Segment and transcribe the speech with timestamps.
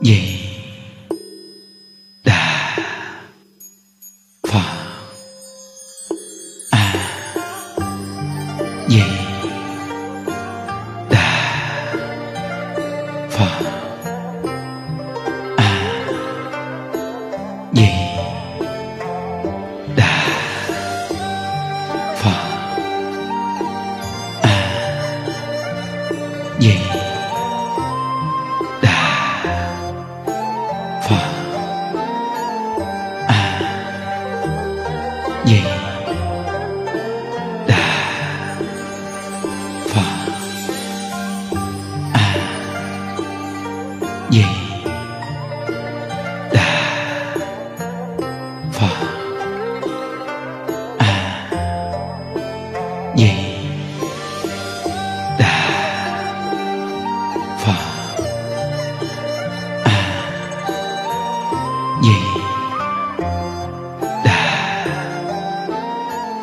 [0.00, 0.29] di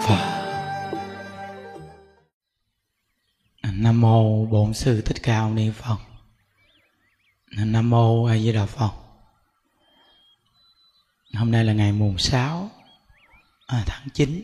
[0.07, 0.37] phật.
[3.73, 5.97] Nam mô bổn sư thích ca mâu ni phật.
[7.51, 8.91] Nam mô a di đà phật.
[11.33, 12.69] Hôm nay là ngày mùng 6
[13.67, 14.41] à, tháng 9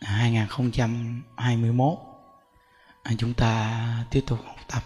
[0.00, 1.98] 2021
[3.02, 4.82] à, chúng ta tiếp tục học tập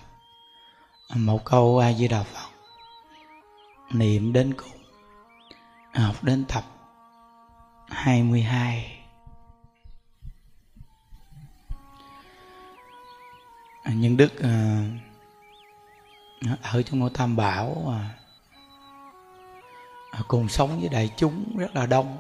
[1.17, 2.48] một câu a di đà phật.
[3.92, 4.83] Niệm đến cùng
[5.95, 6.64] học đến tập
[7.91, 8.98] 22
[13.89, 14.84] À, nhân đức à,
[16.62, 18.11] ở trong ngôi tam bảo à,
[20.11, 22.19] à, cùng sống với đại chúng rất là đông.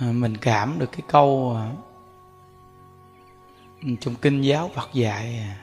[0.00, 1.58] Mình cảm được cái câu
[4.00, 5.56] trong kinh giáo Phật dạy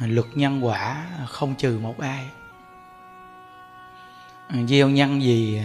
[0.00, 2.26] luật nhân quả không trừ một ai.
[4.68, 5.62] Gieo nhân gì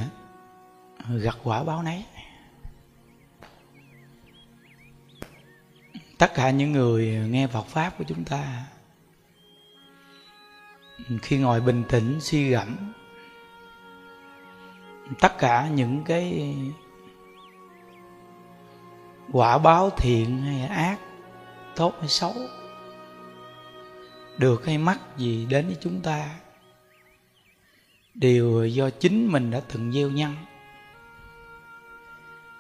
[1.10, 2.06] gặt quả báo nấy.
[6.18, 8.64] Tất cả những người nghe Phật pháp của chúng ta,
[11.22, 12.94] khi ngồi bình tĩnh, suy gẫm,
[15.20, 16.56] tất cả những cái
[19.32, 20.98] quả báo thiện hay ác,
[21.76, 22.34] tốt hay xấu,
[24.38, 26.30] được hay mắc gì đến với chúng ta,
[28.14, 30.36] đều do chính mình đã từng gieo nhân.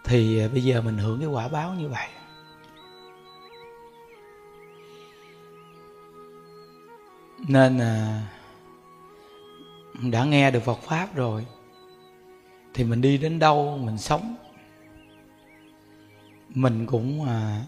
[0.03, 2.07] Thì bây giờ mình hưởng cái quả báo như vậy.
[7.47, 8.23] Nên à,
[10.01, 11.45] đã nghe được Phật pháp rồi
[12.73, 14.35] thì mình đi đến đâu mình sống.
[16.49, 17.61] Mình cũng à,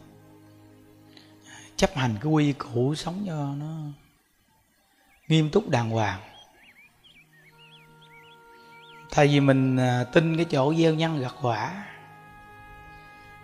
[1.75, 3.75] chấp hành cái quy củ sống cho nó
[5.27, 6.19] nghiêm túc đàng hoàng.
[9.11, 11.85] Thay vì mình à, tin cái chỗ gieo nhân gặt quả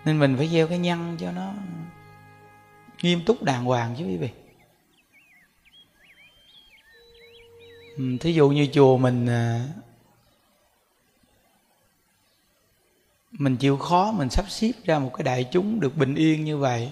[0.06, 1.54] nên mình phải gieo cái nhân cho nó
[3.02, 4.30] nghiêm túc đàng hoàng chứ quý vị.
[7.98, 9.68] Ừ, thí dụ như chùa mình à,
[13.32, 16.58] mình chịu khó, mình sắp xếp ra một cái đại chúng được bình yên như
[16.58, 16.92] vậy,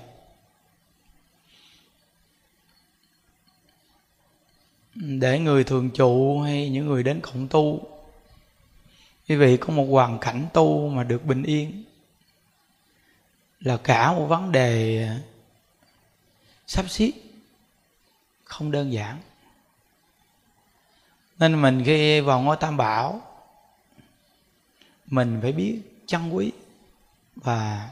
[4.95, 7.87] để người thường trụ hay những người đến cộng tu.
[9.27, 11.83] Quý vị có một hoàn cảnh tu mà được bình yên
[13.59, 15.19] là cả một vấn đề à,
[16.67, 17.11] sắp xếp
[18.43, 19.19] không đơn giản
[21.43, 23.21] nên mình khi vào ngôi tam bảo.
[25.05, 26.51] Mình phải biết trân quý
[27.35, 27.89] và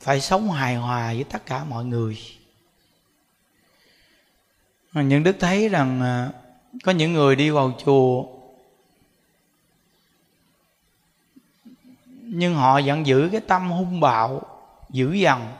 [0.00, 2.18] phải sống hài hòa với tất cả mọi người.
[4.92, 6.30] Những đức thấy rằng à,
[6.84, 8.24] có những người đi vào chùa,
[12.20, 14.42] nhưng họ vẫn giữ cái tâm hung bạo,
[14.90, 15.56] dữ dằn,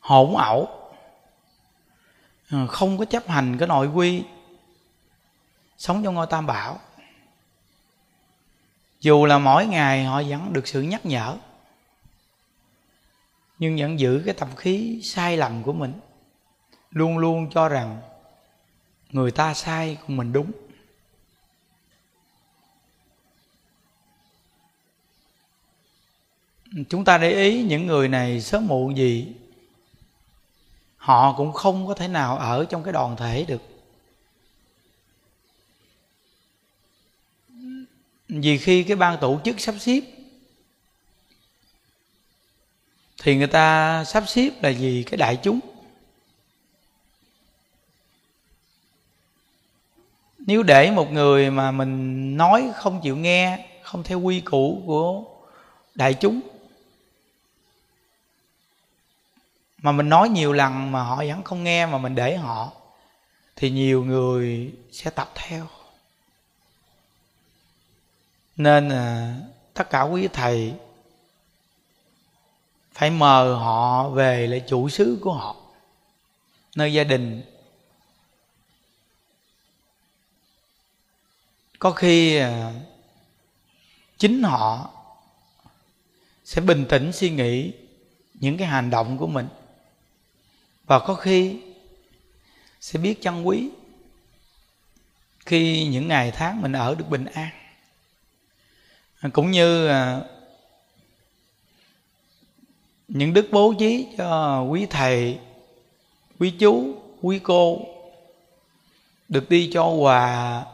[0.00, 0.83] hỗn ẩu.
[2.50, 4.24] Ờ, không có chấp hành cái nội quy
[5.78, 6.80] sống trong ngôi tam bảo.
[9.00, 11.36] Dù là mỗi ngày họ vẫn được sự nhắc nhở,
[13.58, 15.92] nhưng vẫn giữ cái tập khí sai lầm của mình,
[16.90, 18.00] luôn luôn cho rằng
[19.10, 20.52] người ta sai còn mình đúng.
[26.88, 29.32] Chúng ta để ý những người này sớm muộn gì
[31.04, 33.62] họ cũng không có thể nào ở trong cái đoàn thể được.
[38.28, 40.00] Vì khi cái ban tổ chức sắp xếp,
[43.22, 45.60] thì người ta sắp xếp là vì cái đại chúng.
[50.38, 55.24] Nếu để một người mà mình nói không chịu nghe, không theo quy củ của
[55.94, 56.40] đại chúng
[59.84, 62.72] mà mình nói nhiều lần mà họ vẫn không nghe mà mình để họ
[63.56, 65.66] thì nhiều người sẽ tập theo.
[68.56, 69.36] Nên à,
[69.74, 70.74] tất cả quý thầy
[72.92, 75.56] phải mời họ về lại chủ xứ của họ
[76.76, 77.42] nơi gia đình.
[81.78, 82.72] Có khi à,
[84.18, 84.90] chính họ
[86.44, 87.72] sẽ bình tĩnh suy nghĩ
[88.34, 89.48] những cái hành động của mình
[90.86, 91.60] và có khi
[92.80, 93.70] sẽ biết chân quý
[95.46, 97.50] khi những ngày tháng mình ở được bình an.
[99.32, 100.20] Cũng như à,
[103.08, 105.38] những đức bố trí cho quý thầy,
[106.38, 107.78] quý chú, quý cô
[109.28, 110.64] được đi cho quà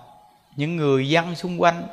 [0.57, 1.87] những người dân xung quanh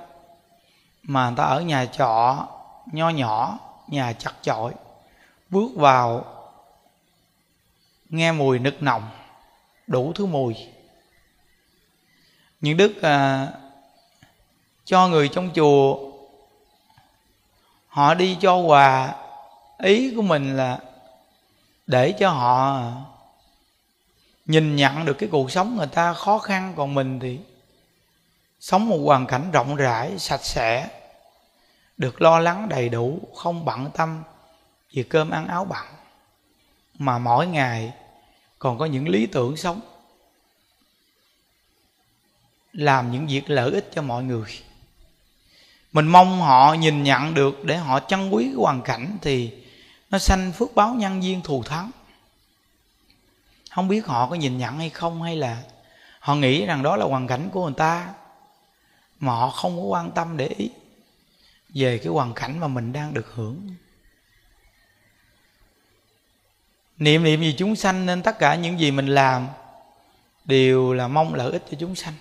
[1.03, 2.47] mà người ta ở nhà trọ
[2.91, 4.71] nho nhỏ, nhà chặt chội,
[5.49, 6.36] bước vào
[8.09, 9.09] nghe mùi nực nồng
[9.87, 10.55] đủ thứ mùi.
[12.61, 13.47] Những đức à,
[14.85, 15.97] cho người trong chùa
[17.87, 19.15] họ đi cho quà.
[19.77, 20.79] Ý của mình là
[21.87, 22.81] để cho họ
[24.45, 26.73] nhìn nhận được cái cuộc sống người ta khó khăn.
[26.77, 27.39] Còn mình thì
[28.59, 30.89] sống một hoàn cảnh rộng rãi sạch sẽ
[31.97, 34.23] được lo lắng đầy đủ không bận tâm
[34.93, 35.96] vì cơm ăn áo bận
[36.99, 37.93] mà mỗi ngày
[38.59, 39.81] còn có những lý tưởng sống.
[42.73, 44.59] Làm những việc lợi ích cho mọi người.
[45.91, 49.53] Mình mong họ nhìn nhận được để họ trân quý cái hoàn cảnh thì
[50.09, 51.91] nó sanh phước báo nhân duyên thù thắng.
[53.71, 55.63] Không biết họ có nhìn nhận hay không hay là
[56.19, 58.13] họ nghĩ rằng đó là hoàn cảnh của người ta,
[59.19, 60.69] mà họ không có quan tâm để ý
[61.73, 63.75] về cái hoàn cảnh mà mình đang được hưởng.
[66.97, 69.47] Niệm niệm gì chúng sanh nên tất cả những gì mình làm
[70.45, 72.13] đều là mong lợi ích cho chúng sanh.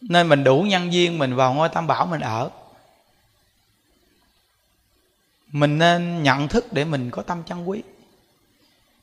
[0.00, 2.50] Nên mình đủ nhân viên mình vào ngôi tam bảo mình ở,
[5.48, 7.82] mình nên nhận thức để mình có tâm chân quý.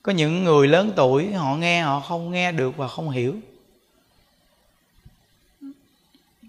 [0.02, 3.36] Có những người lớn tuổi, họ nghe, họ không nghe được và không hiểu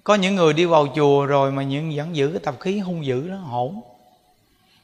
[0.06, 3.06] có những người đi vào chùa rồi mà những vẫn giữ cái tập khí hung
[3.06, 3.80] dữ đó hỗn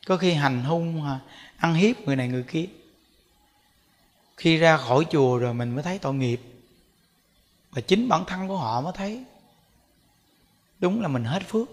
[0.06, 1.18] có khi hành hung à,
[1.56, 2.64] ăn hiếp người này người kia.
[4.36, 6.40] Khi ra khỏi chùa rồi mình mới thấy tội nghiệp.
[7.70, 9.24] Và chính bản thân của họ mới thấy.
[10.78, 11.68] Đúng là mình hết phước.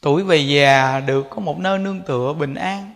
[0.00, 2.94] Tuổi về già được có một nơi nương tựa bình an.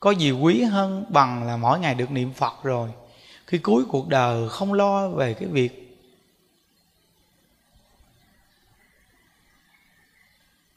[0.00, 2.90] Có gì quý hơn bằng là mỗi ngày được niệm phật rồi.
[3.46, 5.83] Khi cuối cuộc đời không lo về cái việc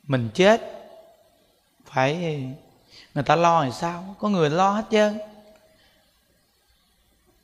[0.07, 0.61] mình chết.
[1.85, 2.15] Phải,
[3.13, 4.15] người ta lo thì sao?
[4.19, 5.19] Có người lo hết trơn.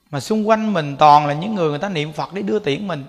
[0.10, 2.88] Mà xung quanh mình toàn là những người người ta niệm phật để đưa tiễn
[2.88, 3.06] mình.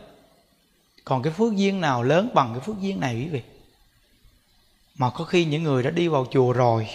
[1.04, 3.42] Còn cái phước duyên nào lớn bằng cái phước duyên này quý vị?
[4.94, 6.88] Mà có khi những người đã đi vào chùa rồi,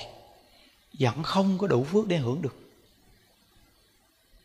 [1.00, 2.56] vẫn không có đủ phước để hưởng được.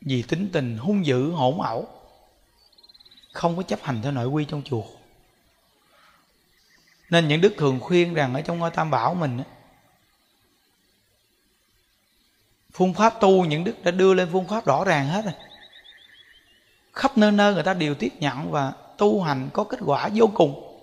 [0.01, 1.89] Vì tính tình hung dữ, hỗn ẩu,
[3.33, 4.85] không có chấp hành theo nội quy trong chùa
[7.15, 9.43] nên những đức thường khuyên rằng ở trong ngôi tam bảo mình
[12.73, 15.35] phương pháp tu những đức đã đưa lên phương pháp rõ ràng hết rồi.
[16.93, 20.31] Khắp nơi nơi người ta đều tiếp nhận và tu hành có kết quả vô
[20.35, 20.81] cùng.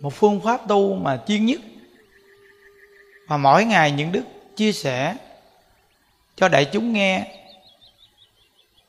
[0.00, 1.60] Một phương pháp tu mà chuyên nhất
[3.26, 4.24] và mỗi ngày những đức
[4.56, 5.16] chia sẻ
[6.36, 7.36] cho đại chúng nghe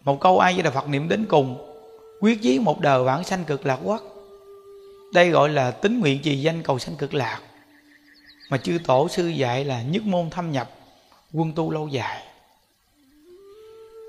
[0.03, 1.75] một câu ai với đà phật niệm đến cùng,
[2.21, 4.14] quyết chí một đời vãng sanh cực lạc quốc
[5.15, 7.39] đây gọi là tính nguyện trì danh cầu sanh cực lạc.
[8.49, 10.69] Mà chư tổ sư dạy là nhất môn thâm nhập
[11.33, 12.23] quân tu lâu dài.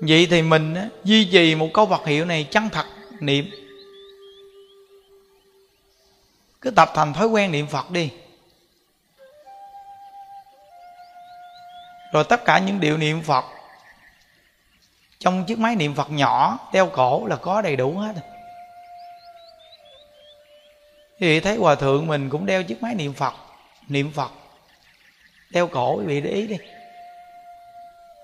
[0.01, 2.85] Vậy thì mình á, duy trì một câu vật hiệu này chân thật
[3.19, 3.49] niệm.
[6.61, 8.09] Cứ tập thành thói quen niệm phật đi.
[12.13, 13.45] Rồi tất cả những điệu niệm phật
[15.19, 18.13] trong chiếc máy niệm phật nhỏ đeo cổ là có đầy đủ hết
[21.19, 23.33] thì thấy hòa thượng mình cũng đeo chiếc máy niệm phật
[23.87, 24.31] niệm phật.
[25.51, 26.57] Đeo cổ quý vị để ý đi.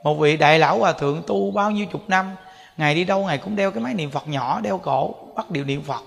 [0.03, 2.35] Một vị đại lão hòa thượng tu bao nhiêu chục năm,
[2.77, 5.65] ngày đi đâu ngày cũng đeo cái máy niệm phật nhỏ, đeo cổ, bắt điều
[5.65, 6.03] niệm phật.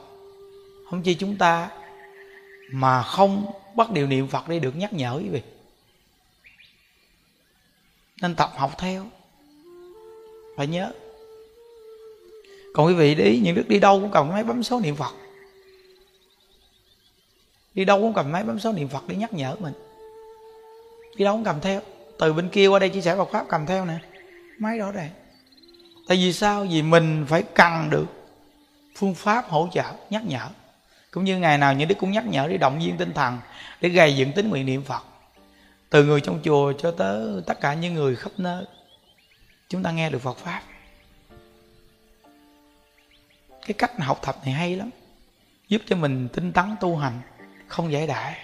[0.91, 1.71] Không chi chúng ta
[2.73, 5.43] mà không bắt điều niệm phật đi được nhắc nhở quý vị.
[8.23, 9.07] Nên tập học theo.
[10.57, 10.93] Phải nhớ.
[12.75, 14.97] Còn quý vị để ý, những đức đi đâu cũng cầm máy bấm số niệm
[14.97, 15.15] phật
[17.77, 19.75] đi đâu cũng cầm máy bấm số niệm phật để nhắc nhở mình.
[21.17, 21.81] Đi đâu cũng cầm theo.
[22.19, 23.99] Từ bên kia qua đây chia sẻ Phật pháp cầm theo nè.
[24.59, 25.11] Máy đó đây.
[26.09, 26.67] Tại vì sao?
[26.71, 28.07] Vì mình phải cần được
[28.97, 30.49] phương pháp hỗ trợ, nhắc nhở.
[31.11, 33.39] Cũng như ngày nào những đức cũng nhắc nhở để động viên tinh thần,
[33.81, 35.03] để gây dựng tính nguyện niệm phật.
[35.91, 38.65] Từ người trong chùa cho tới tất cả những người khắp nơi,
[39.69, 40.63] chúng ta nghe được phật pháp.
[43.67, 44.91] Cái cách học tập này hay lắm,
[45.69, 47.21] giúp cho mình tinh tấn tu hành
[47.69, 48.37] không giải đãi.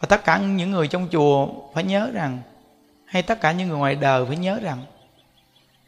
[0.00, 2.38] Và tất cả những người trong chùa phải nhớ rằng,
[3.04, 4.82] hay tất cả những người ngoài đời phải nhớ rằng,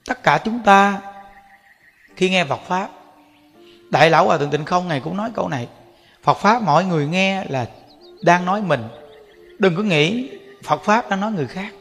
[0.06, 1.00] tất cả chúng ta
[2.16, 2.90] khi nghe Phật pháp,
[3.90, 5.68] đại lão hòa thượng tịnh không ngày cũng nói câu này,
[6.22, 7.66] Phật pháp mọi người nghe là
[8.22, 8.82] đang nói mình,
[9.58, 10.30] đừng có nghĩ
[10.64, 11.72] Phật pháp đang nói người khác.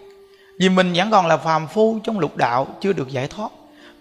[0.60, 3.52] Vì mình vẫn còn là phàm phu trong lục đạo chưa được giải thoát,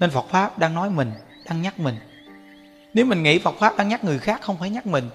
[0.01, 1.13] nên Phật pháp đang nói mình,
[1.49, 1.97] đang nhắc mình.
[2.95, 5.11] Nếu mình nghĩ Phật pháp đang nhắc người khác không phải nhắc mình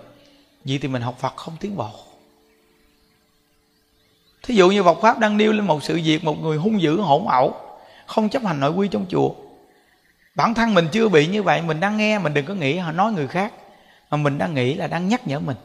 [0.67, 1.89] vậy thì mình học Phật không tiến bộ.
[4.43, 7.01] Thí dụ như Phật pháp đang nêu lên một sự việc, một người hung dữ,
[7.01, 7.55] hỗn ẩu,
[8.05, 9.31] không chấp hành nội quy trong chùa.
[10.35, 12.91] Bản thân mình chưa bị như vậy, mình đang nghe, mình đừng có nghĩ, họ
[12.91, 13.53] nói người khác,
[14.09, 15.57] mà mình đang nghĩ là đang nhắc nhở mình.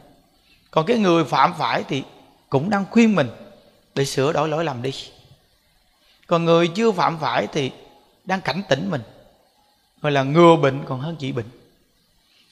[0.71, 2.03] Còn cái người phạm phải thì
[2.49, 3.29] cũng đang khuyên mình
[3.95, 4.91] để sửa đổi lỗi lầm đi.
[6.27, 7.71] Còn người chưa phạm phải thì
[8.25, 9.01] đang cảnh tỉnh mình,
[10.01, 11.49] gọi là ngừa bệnh, còn hơn trị bệnh.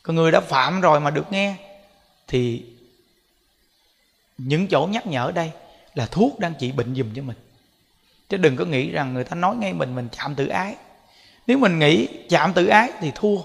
[0.03, 1.55] Còn người đã phạm rồi mà được nghe
[2.32, 2.64] thì
[4.38, 5.52] những chỗ nhắc nhở đây
[5.94, 7.38] là thuốc đang trị bệnh dùm cho mình.
[8.30, 10.76] Chứ đừng có nghĩ rằng người ta nói ngay mình mình chạm tự ái.
[11.48, 13.38] Nếu mình nghĩ chạm tự ái thì thua.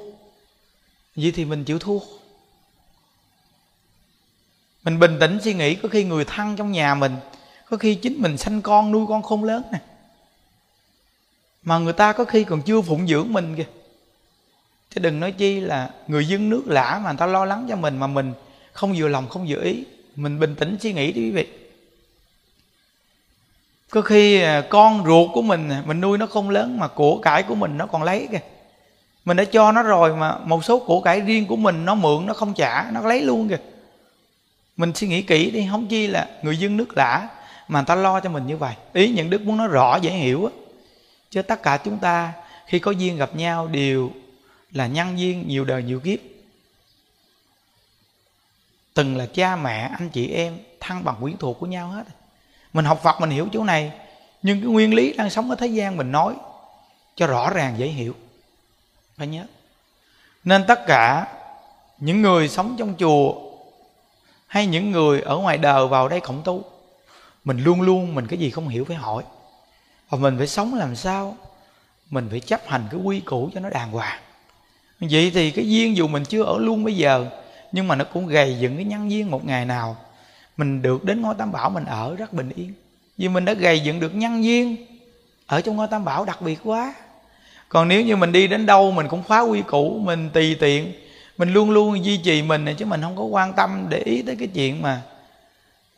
[1.17, 1.99] Vậy thì mình chịu thua.
[4.83, 7.17] Mình bình tĩnh suy nghĩ, có khi người thân trong nhà mình,
[7.71, 9.79] có khi chính mình sanh con, nuôi con không lớn nè.
[11.63, 13.67] Mà người ta có khi còn chưa phụng dưỡng mình kìa.
[14.91, 17.77] Chứ đừng nói chi là người dân nước lã mà người ta lo lắng cho
[17.77, 18.33] mình mà mình
[18.77, 19.85] không vừa lòng, không vừa ý.
[20.17, 21.47] Mình bình tĩnh suy nghĩ đi quý vị.
[23.91, 27.19] Có khi à, con ruột của mình à, mình nuôi nó không lớn mà của
[27.19, 28.41] cải của mình nó còn lấy kìa.
[29.25, 32.27] Mình đã cho nó rồi mà một số của cải riêng của mình nó mượn,
[32.27, 33.59] nó không trả, nó lấy luôn kìa.
[34.77, 37.29] Mình suy nghĩ kỹ đi, không chi là người dân nước lã
[37.69, 38.75] mà người ta lo cho mình như vậy.
[38.93, 40.53] Ý những đức muốn nó rõ, dễ hiểu á.
[41.31, 42.33] Chứ tất cả chúng ta
[42.67, 44.11] khi có duyên gặp nhau đều
[44.73, 46.19] là nhân duyên, nhiều đời nhiều kiếp
[48.97, 52.05] từng là cha mẹ, anh chị em thân bằng quyến thuộc của nhau hết.
[52.73, 53.93] Mình học phật, mình hiểu chỗ này,
[54.43, 56.35] nhưng cái nguyên lý đang sống ở thế gian mình nói
[57.17, 58.15] cho rõ ràng, dễ hiểu.
[59.17, 59.45] Phải nhớ.
[60.45, 61.27] Nên tất cả
[61.99, 63.35] những người sống trong chùa
[64.47, 66.65] hay những người ở ngoài đời vào đây khổng tu
[67.45, 69.23] mình luôn luôn mình cái gì không hiểu phải hỏi.
[70.09, 71.37] Và mình phải sống làm sao?
[72.11, 74.21] Mình phải chấp hành cái quy củ cho nó đàng hoàng.
[75.01, 77.31] Vậy thì cái duyên dù mình chưa ở luôn bây giờ
[77.73, 79.97] nhưng mà nó cũng gầy dựng cái nhân duyên một ngày nào.
[80.57, 82.73] Mình được đến ngôi tam bảo mình ở rất bình yên.
[83.19, 84.77] Vì mình đã gầy dựng được nhân duyên
[85.47, 86.95] ở trong ngôi tam bảo đặc biệt quá.
[87.69, 90.93] Còn nếu như mình đi đến đâu, mình cũng phá quy củ, mình tùy tiện,
[91.39, 94.23] mình luôn luôn duy trì mình này chứ mình không có quan tâm để ý
[94.23, 95.03] tới cái chuyện mà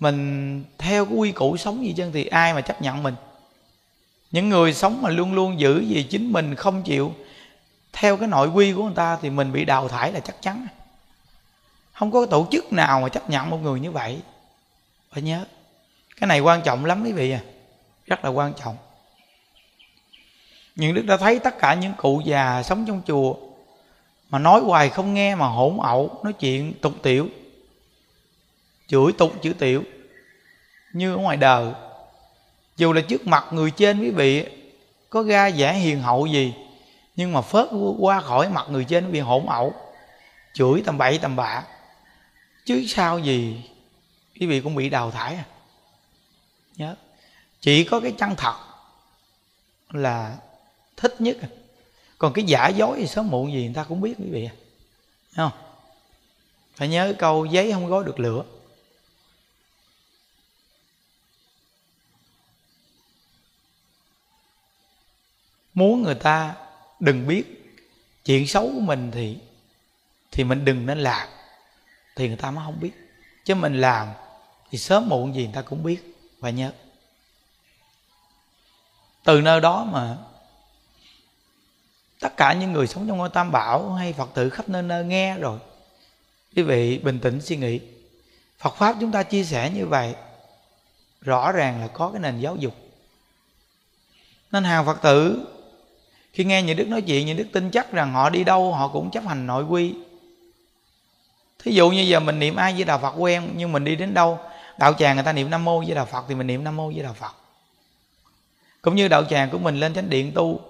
[0.00, 3.14] mình theo cái quy củ sống gì chân thì ai mà chấp nhận mình.
[4.30, 7.12] Những người sống mà luôn luôn giữ gì chính mình không chịu
[7.92, 10.66] theo cái nội quy của người ta thì mình bị đào thải là chắc chắn
[11.98, 14.20] không có tổ chức nào mà chấp nhận một người như vậy.
[15.12, 15.44] Phải nhớ.
[16.20, 17.40] Cái này quan trọng lắm quý vị à.
[18.06, 18.76] Rất là quan trọng.
[20.76, 23.34] Những đức đã thấy tất cả những cụ già sống trong chùa
[24.30, 27.28] mà nói hoài không nghe mà hỗn ẩu, nói chuyện tục tiểu,
[28.88, 29.82] chửi tục chửi tiểu,
[30.92, 31.72] như ở ngoài đời.
[32.76, 34.46] Dù là trước mặt người trên quý vị,
[35.10, 36.54] có ra giả hiền hậu gì,
[37.16, 39.74] nhưng mà phớt qua khỏi mặt người trên bị hỗn ẩu,
[40.54, 41.64] chửi tầm bậy tầm bạ
[42.68, 43.62] chứ sao gì?
[44.40, 45.44] Quý vị cũng bị đào thải à?
[46.76, 46.96] Nhớ.
[47.60, 48.54] Chỉ có cái chân thật
[49.90, 50.38] là
[50.96, 51.48] thích nhất à.
[52.18, 54.54] còn cái giả dối thì sớm muộn gì người ta cũng biết quý vị à.
[55.36, 55.52] Không?
[56.74, 58.44] Phải nhớ câu giấy không gói được lửa.
[65.74, 66.56] Muốn người ta
[67.00, 67.44] đừng biết
[68.24, 69.38] chuyện xấu của mình thì
[70.30, 71.28] thì mình đừng nên làm
[72.18, 72.92] thì người ta mới không biết.
[73.44, 74.08] Chứ mình làm
[74.70, 76.72] thì sớm muộn gì người ta cũng biết và nhớ.
[79.24, 80.16] Từ nơi đó mà
[82.20, 85.04] tất cả những người sống trong ngôi tam bảo hay phật tử khắp nơi nơi
[85.04, 85.58] nghe rồi,
[86.56, 87.80] quý vị bình tĩnh suy nghĩ.
[88.58, 90.14] Phật pháp chúng ta chia sẻ như vậy,
[91.20, 92.74] rõ ràng là có cái nền giáo dục.
[94.52, 95.46] Nên hàng phật tử
[96.32, 98.88] khi nghe những đức nói chuyện, những đức tin chắc rằng họ đi đâu, họ
[98.88, 99.94] cũng chấp hành nội quy
[101.58, 104.14] thí dụ như giờ mình niệm ai với đạo phật quen nhưng mình đi đến
[104.14, 104.38] đâu,
[104.78, 106.86] đạo tràng người ta niệm nam mô với đạo phật thì mình niệm nam mô
[106.86, 107.32] với đạo phật.
[108.82, 110.60] Cũng như đạo tràng của mình lên chánh điện tu,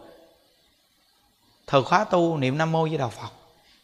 [1.67, 3.29] thờ khóa tu niệm nam mô với đạo phật.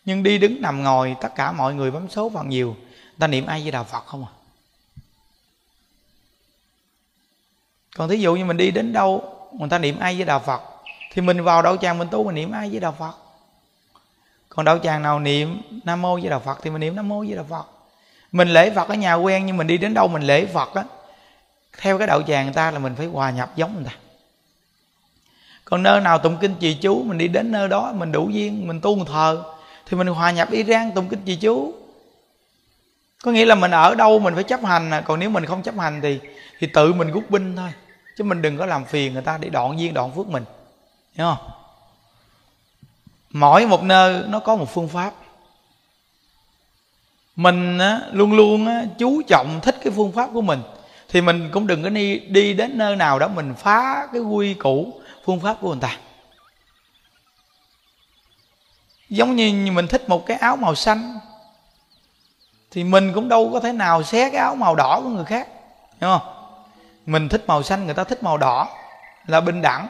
[0.04, 2.76] Nhưng đi đứng nằm ngồi, tất cả mọi người bấm số vào nhiều
[3.18, 4.32] ta niệm ai với đạo phật không à?
[7.96, 10.60] Còn thí dụ như mình đi đến đâu, người ta niệm ai với đạo phật,
[11.12, 13.12] thì mình vào đạo tràng mình tu mình niệm ai với đạo phật
[14.54, 17.18] còn đạo tràng nào niệm nam mô với đạo phật thì mình niệm nam mô
[17.18, 17.66] với đạo phật.
[18.32, 20.84] Mình lễ phật ở nhà quen nhưng mình đi đến đâu mình lễ phật á,
[21.78, 23.92] theo cái đạo tràng người ta là mình phải hòa nhập giống người ta.
[25.64, 28.68] Còn nơi nào tụng kinh trì chú, mình đi đến nơi đó, mình đủ duyên,
[28.68, 29.42] mình tu thờ
[29.86, 31.74] thì mình hòa nhập Iran rang tụng kinh trì chú.
[33.22, 35.00] Có nghĩa là mình ở đâu mình phải chấp hành à.
[35.00, 36.20] còn nếu mình không chấp hành thì
[36.58, 37.68] thì tự mình rút binh thôi.
[38.16, 40.44] Chứ mình đừng có làm phiền người ta để đoạn duyên, đoạn phước mình.
[41.14, 41.63] Hiểu không?
[43.34, 45.12] Mỗi một nơi nó có một phương pháp.
[47.36, 50.62] Mình á, luôn luôn á, chú trọng thích cái phương pháp của mình.
[51.08, 54.54] Thì mình cũng đừng có đi đi đến nơi nào đó mình phá cái quy
[54.54, 55.98] củ phương pháp của người ta.
[59.08, 61.18] Giống như mình thích một cái áo màu xanh
[62.70, 65.48] thì mình cũng đâu có thể nào xé cái áo màu đỏ của người khác
[66.00, 66.34] đúng không?
[67.06, 68.68] Mình thích màu xanh người ta thích màu đỏ
[69.26, 69.88] là bình đẳng.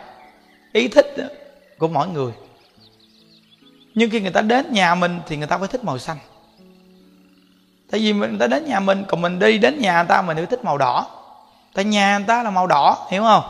[0.73, 1.15] Ý thích
[1.79, 2.33] của mỗi người
[3.95, 6.19] nhưng khi người ta đến nhà mình thì người ta phải thích màu xanh.
[7.91, 10.37] Tại vì người ta đến nhà mình, còn mình đi đến nhà người ta mình
[10.37, 11.07] phải thích màu đỏ.
[11.75, 13.43] Tại nhà người ta là màu đỏ, hiểu không?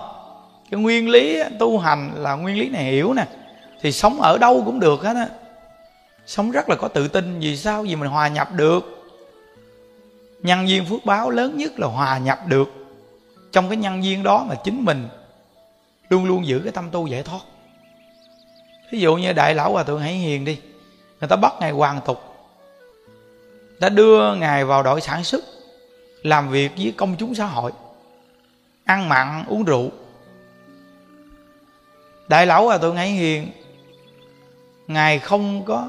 [0.70, 3.26] Cái nguyên lý tu hành là nguyên lý này hiểu nè.
[3.80, 5.28] Thì sống ở đâu cũng được hết á.
[6.26, 7.82] Sống rất là có tự tin, vì sao?
[7.82, 9.10] Vì mình hòa nhập được.
[10.42, 12.68] Nhân viên phước báo lớn nhất là hòa nhập được.
[13.52, 15.08] Trong cái nhân viên đó mà chính mình
[16.08, 17.40] luôn luôn giữ cái tâm tu giải thoát
[18.90, 20.60] ví dụ như đại lão hòa thượng hải hiền đi,
[21.20, 22.20] người ta bắt ngài hoàn tục,
[23.80, 25.44] đã đưa ngài vào đội sản xuất,
[26.22, 27.72] làm việc với công chúng xã hội,
[28.84, 29.90] ăn mặn, uống rượu.
[32.28, 33.50] Đại lão hòa thượng hải hiền,
[34.86, 35.88] ngài không có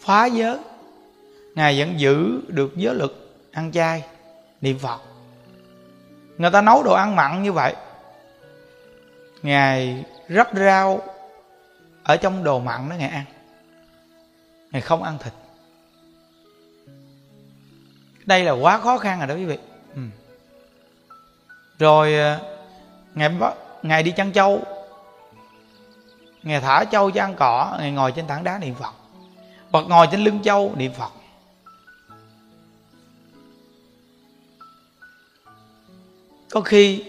[0.00, 0.58] phá giới,
[1.54, 4.04] ngài vẫn giữ được giới lực ăn chay,
[4.60, 5.00] niệm phật.
[6.38, 7.74] Người ta nấu đồ ăn mặn như vậy
[9.42, 11.00] ngài rắp rau
[12.02, 13.24] ở trong đồ mặn đó ngài ăn.
[14.70, 15.32] Ngài không ăn thịt.
[18.24, 19.58] Đây là quá khó khăn rồi đó quý vị.
[19.94, 20.02] Ừ.
[21.78, 22.40] rồi ờ,
[23.14, 24.62] ngài bắt ngài đi chăn trâu.
[26.42, 28.92] Ngài thả trâu cho ăn cỏ, ngài ngồi trên tảng đá niệm phật.
[29.70, 31.12] Hoặc ngồi trên lưng trâu niệm phật.
[36.50, 37.04] Có khi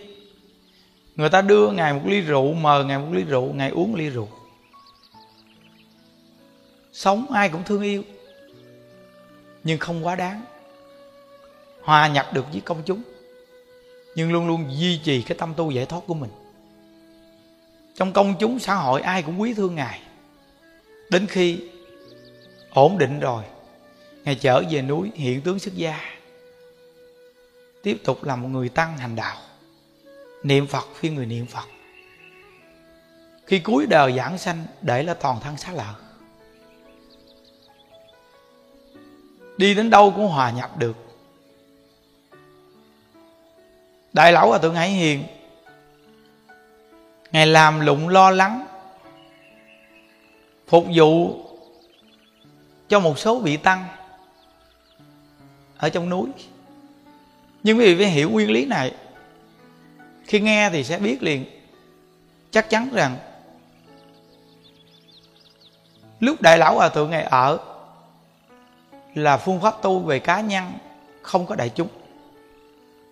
[1.15, 4.09] người ta đưa ngài một ly rượu, mời ngài một ly rượu, ngài uống ly
[4.09, 4.27] rượu.
[6.93, 8.03] Sống ai cũng thương yêu,
[9.63, 10.41] nhưng không quá đáng.
[11.81, 13.01] Hòa nhập được với công chúng,
[14.15, 16.31] nhưng luôn luôn duy trì cái tâm tu giải thoát của mình.
[17.95, 20.01] Trong công chúng, xã hội, ai cũng quý thương ngài.
[21.09, 21.59] Đến khi
[22.69, 23.43] ổn định rồi,
[24.23, 25.99] ngài trở về núi hiện tướng xuất gia,
[27.83, 29.37] tiếp tục là một người tăng hành đạo
[30.43, 31.67] niệm phật, khi người niệm phật,
[33.45, 35.93] khi cuối đời giảng sanh, để là toàn thân xá lợi.
[39.57, 40.97] Đi đến đâu cũng hòa nhập được.
[44.13, 45.23] Đại lão hòa thượng hải hiền,
[47.31, 48.67] ngài làm lụng lo lắng,
[50.67, 51.39] phục vụ
[52.89, 53.85] cho một số vị tăng
[55.77, 56.29] ở trong núi.
[57.63, 58.95] Nhưng quý vị phải hiểu nguyên lý này
[60.25, 61.45] khi nghe thì sẽ biết liền.
[62.51, 63.17] Chắc chắn rằng,
[66.19, 67.57] lúc đại lão hòa thượng ngài ở,
[69.15, 70.73] là phương pháp tu về cá nhân,
[71.21, 71.87] không có đại chúng.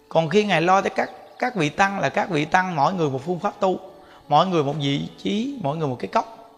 [0.09, 3.09] Còn khi ngài lo tới các các vị tăng là các vị tăng mỗi người
[3.09, 3.79] một phương pháp tu,
[4.27, 6.53] mỗi người một vị trí, mỗi người một cái cốc.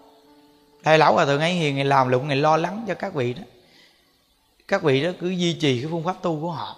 [0.84, 3.34] Đại lão hòa thượng ấy hiền ngày làm lụng ngày lo lắng cho các vị
[3.34, 3.42] đó.
[4.68, 6.76] Các vị đó cứ duy trì cái phương pháp tu của họ.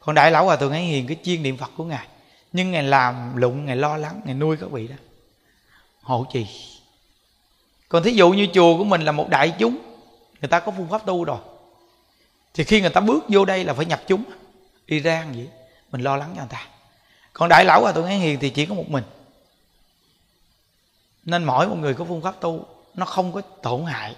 [0.00, 2.06] Còn đại lão hòa thượng ấy hiền, cái chuyên niệm phật của ngài
[2.52, 4.96] nhưng ngài làm lụng, ngài lo lắng, ngài nuôi các vị đó.
[6.02, 6.46] Hộ trì.
[7.88, 9.78] Còn thí dụ như chùa của mình là một đại chúng,
[10.40, 11.38] người ta có phương pháp tu rồi.
[12.54, 14.24] Thì khi người ta bước vô đây là phải nhập chúng,
[14.86, 15.48] đi ra vậy
[15.92, 16.66] mình lo lắng cho người ta.
[17.32, 19.04] Còn đại lão hòa thượng ấy hiền thì chỉ có một mình.
[21.24, 24.16] Nên mỗi một người có phương pháp tu, nó không có tổn hại.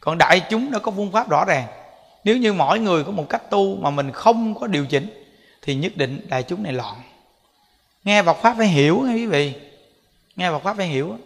[0.00, 1.66] Còn đại chúng nó có phương pháp rõ ràng.
[2.24, 5.17] Nếu như mỗi người có một cách tu mà mình không có điều chỉnh
[5.62, 7.02] thì nhất định đại chúng này loạn.
[8.04, 9.54] Nghe Phật pháp phải hiểu nghe quý vị.
[10.36, 11.18] Nghe Phật pháp phải hiểu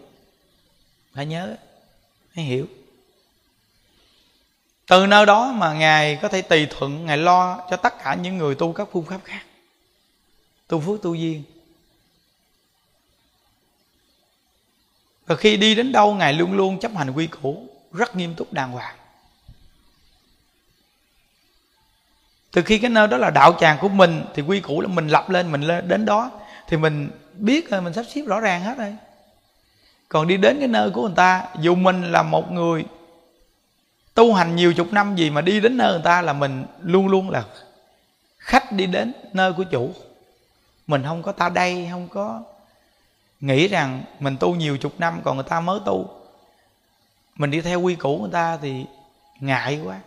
[1.13, 1.55] phải nhớ,
[2.35, 2.67] phải hiểu.
[4.87, 8.37] Từ nơi đó mà ngài có thể tùy thuận, ngài lo cho tất cả những
[8.37, 9.43] người tu các phương pháp khác.
[10.67, 11.43] Tu phước, tu duyên.
[15.25, 18.53] Và khi đi đến đâu, ngài luôn luôn chấp hành quy củ, rất nghiêm túc
[18.53, 18.95] đàng hoàng.
[22.53, 25.07] Từ khi cái nơi đó là đạo tràng của mình, thì quy củ là mình
[25.07, 26.31] lập lên, mình lên đến đó.
[26.67, 28.95] Thì mình biết rồi mình sắp xếp rõ ràng hết rồi.
[30.09, 32.85] Còn đi đến cái nơi của người ta, dù mình là một người
[34.13, 37.07] tu hành nhiều chục năm gì mà đi đến nơi người ta là mình luôn
[37.07, 37.43] luôn là
[38.37, 39.93] khách đi đến nơi của chủ.
[40.87, 42.41] Mình không có ta đây, không có
[43.39, 46.09] nghĩ rằng mình tu nhiều chục năm còn người ta mới tu.
[47.35, 48.85] Mình đi theo quy củ người ta thì
[49.39, 49.99] ngại quá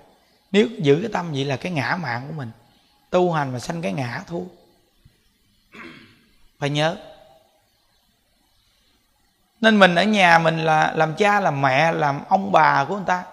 [0.56, 2.50] nếu giữ cái tâm vậy là cái ngã mạng của mình.
[3.10, 4.40] Tu hành mà sanh cái ngã thua.
[6.58, 6.96] Phải nhớ.
[9.60, 13.04] Nên mình ở nhà mình là làm cha, làm mẹ, làm ông bà của người
[13.06, 13.24] ta.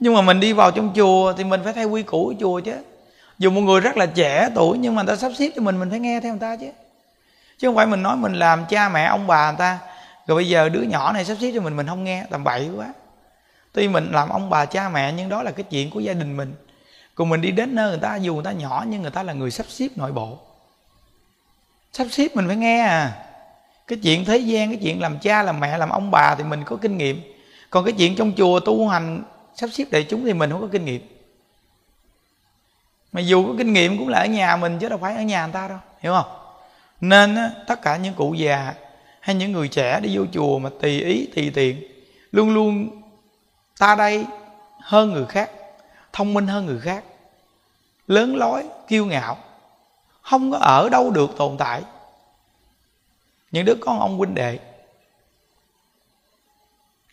[0.00, 2.60] Nhưng mà mình đi vào trong chùa thì mình phải theo quy củ của chùa
[2.60, 2.76] chứ.
[3.38, 5.78] Dù một người rất là trẻ tuổi nhưng mà người ta sắp xếp cho mình
[5.78, 6.68] mình phải nghe theo người ta chứ.
[7.58, 9.78] Chứ không phải mình nói mình làm cha, mẹ, ông bà người ta.
[10.26, 12.26] Rồi bây giờ đứa nhỏ này sắp xếp cho mình mình không nghe.
[12.30, 12.92] Tầm bậy quá.
[13.72, 16.36] Tuy mình làm ông bà, cha, mẹ nhưng đó là cái chuyện của gia đình
[16.36, 16.54] mình
[17.14, 19.32] còn mình đi đến nơi người ta dù người ta nhỏ nhưng người ta là
[19.32, 20.38] người sắp xếp nội bộ.
[21.92, 23.26] Sắp xếp mình phải nghe à.
[23.86, 26.64] Cái chuyện thế gian cái chuyện làm cha làm mẹ làm ông bà thì mình
[26.64, 27.20] có kinh nghiệm.
[27.70, 29.22] Còn cái chuyện trong chùa tu hành
[29.54, 31.02] sắp xếp đại chúng thì mình không có kinh nghiệm.
[33.12, 35.46] Mà dù có kinh nghiệm cũng là ở nhà mình chứ đâu phải ở nhà
[35.46, 36.36] người ta đâu hiểu không?
[37.00, 38.74] Nên á, tất cả những cụ già
[39.20, 41.82] hay những người trẻ đi vô chùa mà tùy ý tùy tiện
[42.32, 43.02] luôn luôn
[43.78, 44.24] ta đây
[44.80, 45.50] hơn người khác
[46.14, 47.04] thông minh hơn người khác,
[48.06, 49.38] lớn lối, kiêu ngạo,
[50.22, 51.82] không có ở đâu được tồn tại
[53.50, 54.58] những đứa con ông huynh đệ,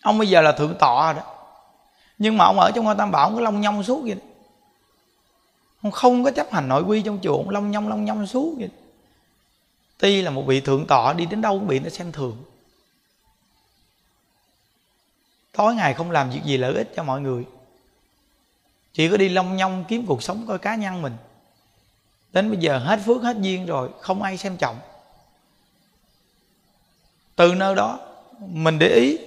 [0.01, 1.33] ông bây giờ là thượng tọa rồi đó,
[2.17, 4.21] nhưng mà ông ở trong ngôi tam bảo ông cứ long nhông suốt vậy đó.
[5.81, 8.53] ông không có chấp hành nội quy trong chùa, ông long nhông long nhông suốt
[8.57, 8.73] vậy đó.
[9.97, 12.43] tuy là một vị thượng tọa, đi đến đâu cũng bị nó xem thường
[15.51, 17.45] tối ngày không làm việc gì lợi ích cho mọi người
[18.93, 21.13] chỉ có đi long nhông kiếm cuộc sống coi cá nhân mình.
[22.33, 24.79] Đến bây giờ hết phước, hết duyên rồi, không ai xem trọng.
[27.35, 27.99] Từ nơi đó,
[28.39, 29.17] mình để ý.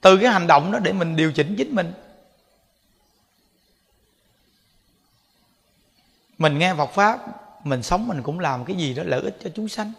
[0.00, 1.92] Từ cái hành động đó để mình điều chỉnh chính mình.
[6.38, 7.20] Mình nghe Phật pháp,
[7.66, 9.92] mình sống mình cũng làm cái gì đó lợi ích cho chúng sanh.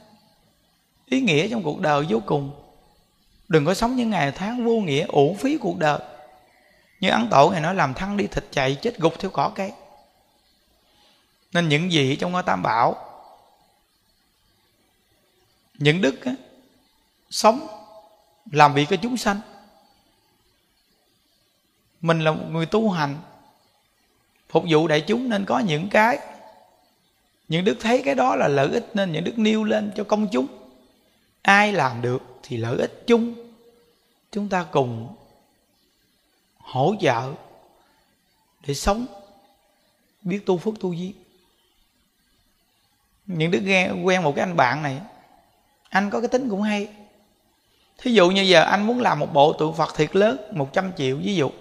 [1.06, 2.52] Ý nghĩa trong cuộc đời vô cùng.
[3.48, 6.00] Đừng có sống những ngày tháng vô nghĩa, uổng phí cuộc đời
[7.06, 9.72] như ấn tổ ngày nói làm thăng đi thịt chạy chết gục theo cỏ cây
[11.54, 12.96] nên những gì trong ngôi tam bảo
[15.74, 16.36] những đức á,
[17.30, 17.68] sống
[18.52, 19.40] làm việc cho chúng sanh.
[22.02, 23.16] Mình là một người tu hành
[24.50, 26.20] phục vụ đại chúng nên có những cái
[27.48, 30.28] những đức thấy cái đó là lợi ích nên những đức nêu lên cho công
[30.32, 30.48] chúng.
[31.42, 33.34] Ai làm được thì lợi ích chung.
[34.32, 35.16] Chúng ta cùng
[36.66, 37.34] hỗ trợ
[38.68, 39.06] để sống,
[40.22, 41.14] biết tu phước tu duyên.
[43.26, 45.02] Những đứa nghe, quen một cái anh bạn này,
[45.90, 46.88] anh có cái tính cũng hay.
[47.98, 51.18] Thí dụ như giờ anh muốn làm một bộ tượng phật thiệt lớn 100 triệu
[51.18, 51.52] ví dụ.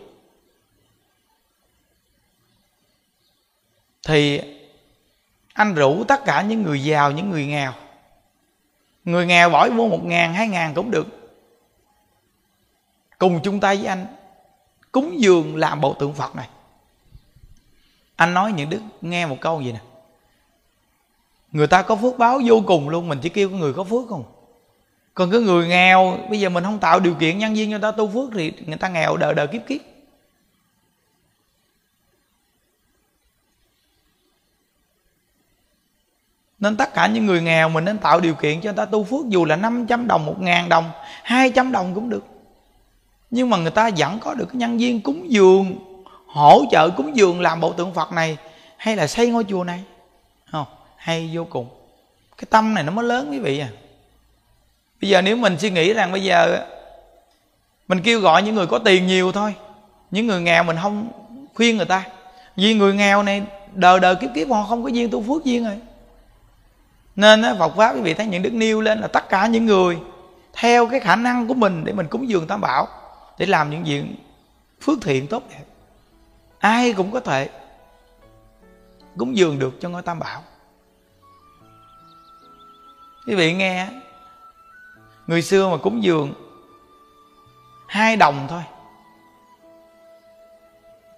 [4.06, 4.40] Thì
[5.52, 7.72] anh rủ tất cả những người giàu, những người nghèo.
[9.04, 11.06] Người nghèo bỏ vô một ngàn, hai ngàn cũng được.
[13.18, 14.06] Cùng chung tay với anh
[14.94, 16.48] cúng dường làm bộ tượng phật này.
[18.16, 19.80] Anh nói những đức nghe một câu gì nè.
[21.52, 24.24] Người ta có phước báo vô cùng luôn mình chỉ kêu người có phước không?
[25.14, 27.82] Còn cái người nghèo bây giờ mình không tạo điều kiện nhân viên cho người
[27.82, 29.80] ta tu phước thì người ta nghèo đời đời kiếp kiếp.
[36.58, 39.04] Nên tất cả những người nghèo mình nên tạo điều kiện cho người ta tu
[39.04, 40.90] phước Dù là 500 đồng, 1 ngàn đồng,
[41.22, 42.33] 200 đồng cũng được.
[43.34, 45.76] Nhưng mà người ta vẫn có được cái nhân viên cúng dường
[46.26, 48.36] Hỗ trợ cúng dường làm bộ tượng Phật này
[48.76, 49.84] Hay là xây ngôi chùa này.
[50.52, 50.66] Không?
[50.96, 51.68] Hay vô cùng.
[52.36, 53.68] Cái tâm này nó mới lớn quý vị à.
[55.02, 56.66] Bây giờ nếu mình suy nghĩ rằng bây giờ
[57.88, 59.54] Mình kêu gọi những người có tiền nhiều thôi
[60.10, 61.08] Những người nghèo mình không
[61.54, 62.04] khuyên người ta.
[62.56, 63.42] Vì người nghèo này
[63.72, 65.78] đời đời kiếp kiếp họ không có duyên tu phước duyên rồi.
[67.16, 69.66] Nên á, Phật pháp quý vị thấy những đức nêu lên là tất cả những
[69.66, 69.98] người
[70.52, 72.88] theo cái khả năng của mình để mình cúng dường tam bảo
[73.38, 74.04] để làm những việc
[74.80, 75.64] phước thiện tốt đẹp.
[76.58, 77.50] Ai cũng có thể
[79.16, 80.42] cúng dường được cho ngôi tam bảo.
[83.26, 83.88] Quý vị nghe,
[85.26, 86.34] người xưa mà cúng dường
[87.88, 88.62] hai đồng thôi,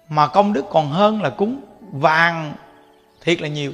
[0.09, 2.53] mà công đức còn hơn là cúng vàng
[3.21, 3.73] thiệt là nhiều.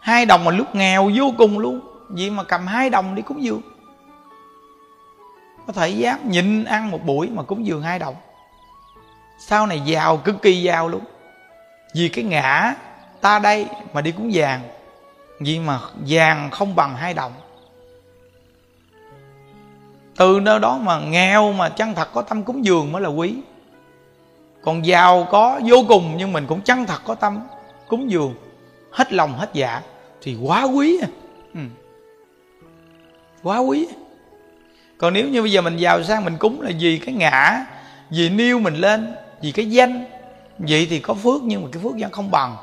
[0.00, 3.42] Hai đồng mà lúc nghèo vô cùng luôn, vậy mà cầm hai đồng đi cúng
[3.42, 3.60] dường
[5.68, 8.14] có thể dám nhịn ăn một buổi mà cúng dường hai đồng.
[9.38, 11.00] Sau này giàu cực kỳ giàu luôn.
[11.94, 12.74] Vì cái ngã
[13.20, 14.60] ta đây mà đi cúng vàng
[15.40, 17.32] vì mà vàng không bằng hai đồng.
[20.16, 23.34] Từ nơi đó mà nghèo mà chân thật có tâm cúng dường mới là quý.
[24.62, 27.40] Còn giàu có vô cùng nhưng mình cũng chân thật có tâm
[27.88, 28.34] cúng dường.
[28.90, 29.82] Hết lòng hết dạ
[30.20, 31.08] thì quá quý à.
[31.54, 31.60] ừ.
[33.42, 33.88] quá quý
[34.98, 37.66] còn nếu như bây giờ mình giàu sang mình cúng là vì cái ngã
[38.10, 40.04] vì nêu mình lên vì cái danh.
[40.58, 42.56] Vậy thì có phước nhưng mà cái phước vẫn không bằng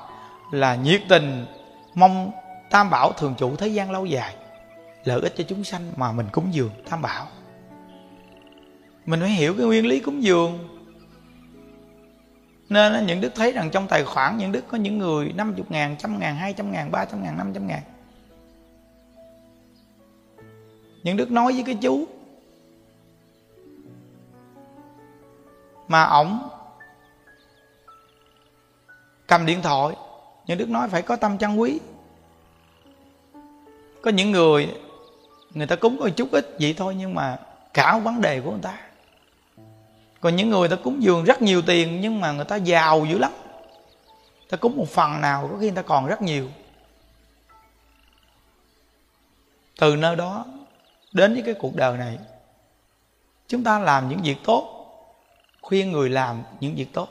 [0.51, 1.45] là nhiệt tình
[1.93, 2.31] mong
[2.69, 4.35] tam bảo thường trụ thế gian lâu dài
[5.03, 7.27] lợi ích cho chúng sanh mà mình cúng dường tam bảo.
[9.05, 10.69] Mình phải hiểu cái nguyên lý cúng dường.
[12.69, 15.95] Nên những đức thấy rằng trong tài khoản những đức có những người 50 ngàn,
[15.99, 17.81] trăm ngàn, hai trăm ngàn, ba trăm ngàn, năm trăm ngàn.
[21.03, 22.07] Những đức nói với cái chú
[25.87, 26.49] mà ổng
[29.27, 29.95] cầm điện thoại.
[30.45, 31.79] Những đức nói phải có tâm chân quý.
[34.01, 34.75] Có những người
[35.53, 37.37] người ta cúng có chút ít vậy thôi nhưng mà
[37.73, 38.77] cả vấn đề của người ta.
[40.21, 43.17] Còn những người ta cúng dường rất nhiều tiền nhưng mà người ta giàu dữ
[43.17, 43.31] lắm.
[44.49, 46.47] Ta cúng một phần nào có khi người ta còn rất nhiều.
[49.79, 50.45] Từ nơi đó
[51.11, 52.17] đến với cái cuộc đời này,
[53.47, 54.74] chúng ta làm những việc tốt
[55.65, 57.09] khuyên người làm những việc tốt.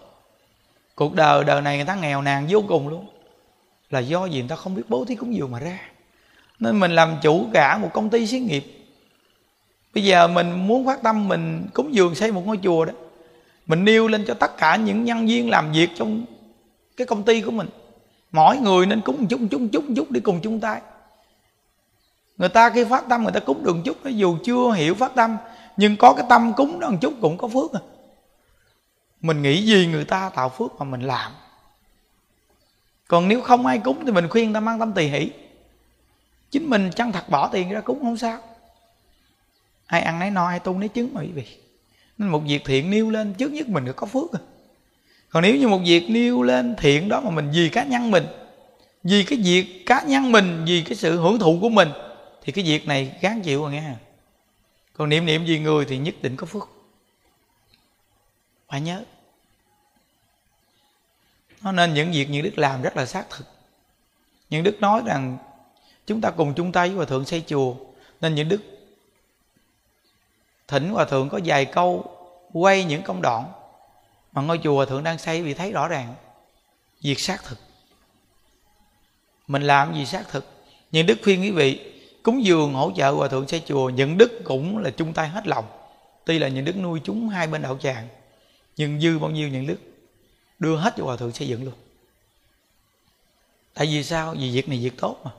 [0.95, 3.07] Cuộc đời đời này người ta nghèo nàn vô cùng luôn.
[3.90, 5.79] Là do gì người ta không biết bố thí cúng dường mà ra.
[6.59, 8.64] Nên mình làm chủ cả một công ty xí nghiệp.
[9.95, 12.93] Bây giờ mình muốn phát tâm mình cúng dường xây một ngôi chùa đó
[13.67, 16.25] mình nêu lên cho tất cả những nhân viên làm việc trong
[16.97, 17.69] cái công ty của mình.
[18.33, 20.61] Mỗi người nên cúng một chút một chút một chút, một chút để cùng chung
[20.61, 20.81] tay.
[22.37, 25.14] Người ta khi phát tâm người ta cúng được một chút dù chưa hiểu phát
[25.14, 25.37] tâm
[25.77, 27.81] nhưng có cái tâm cúng đó một chút cũng có phước à
[29.25, 31.33] mình nghĩ gì người ta tạo phước mà mình làm?
[33.09, 35.31] Còn nếu không ai cúng thì mình khuyên người ta mang tâm tỳ hỷ.
[36.51, 38.39] Chính mình chân thật bỏ tiền ra cúng không sao.
[39.87, 41.47] Ai ăn nấy no, ai tu nấy chứng mà quý vị
[42.19, 44.41] nên một việc thiện nêu lên, trước nhất mình được có phước à.
[45.29, 48.27] còn nếu như một việc nêu lên thiện đó mà mình vì cá nhân mình,
[49.03, 51.89] vì cái việc cá nhân mình, vì cái sự hưởng thụ của mình,
[52.43, 53.95] thì cái việc này gán chịu rồi nghe
[54.93, 56.69] còn niệm niệm vì người thì nhất định có phước.
[58.69, 59.05] Phải nhớ
[61.64, 63.46] nó nên những việc như đức làm rất là xác thực.
[64.50, 65.38] Những đức nói rằng
[66.07, 67.74] chúng ta cùng chung tay với hòa thượng xây chùa,
[68.20, 68.61] nên những đức
[70.68, 72.16] thỉnh hòa thượng có vài câu
[72.53, 73.53] quay những công đoạn
[74.33, 76.14] mà ngôi chùa hòa thượng đang xây vì thấy rõ ràng
[77.00, 77.59] việc xác thực.
[79.46, 80.46] Mình làm gì xác thực?
[80.92, 84.40] Những đức khuyên quý vị cúng dường, hỗ trợ hòa thượng xây chùa, những đức
[84.44, 85.64] cũng là chung tay hết lòng.
[86.24, 88.09] Tuy là những đức nuôi chúng hai bên đạo tràng,
[88.77, 89.79] nhưng dư bao nhiêu những đức
[90.64, 91.74] đưa hết cho hòa thượng xây dựng luôn.
[93.74, 94.35] Tại vì sao?
[94.38, 95.31] Vì việc này việc tốt mà.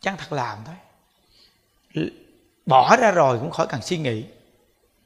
[0.00, 2.06] Chẳng thật làm thôi.
[2.66, 4.24] Bỏ ra rồi cũng khỏi cần suy nghĩ.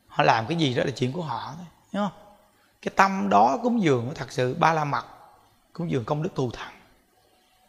[0.07, 2.12] Họ làm cái gì đó là chuyện của họ thôi không?
[2.83, 5.04] Cái tâm đó cúng dường thật sự ba la mật,
[5.72, 6.78] cúng dường công đức thù thắng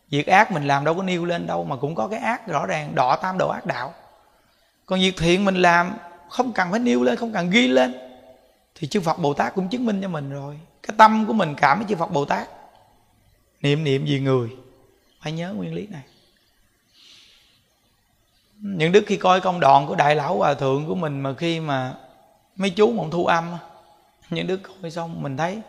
[0.09, 2.65] việc ác mình làm đâu có nêu lên đâu mà cũng có cái ác rõ
[2.65, 3.93] ràng đọ tam độ ác đạo.
[4.85, 5.93] Còn việc thiện mình làm
[6.29, 7.95] không cần phải nêu lên, không cần ghi lên,
[8.75, 11.55] thì chư phật bồ tát cũng chứng minh cho mình rồi cái tâm của mình
[11.57, 12.47] cảm với chư phật bồ tát.
[13.61, 14.49] Niệm niệm vì người.
[15.21, 16.03] Phải nhớ nguyên lý này.
[18.59, 21.59] Những đức khi coi công đoạn của đại lão hòa thượng của mình mà khi
[21.59, 21.95] mà
[22.55, 23.57] mấy chú mộng thu âm
[24.29, 25.61] những đức coi xong mình thấy